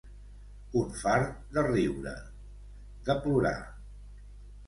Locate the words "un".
0.79-0.87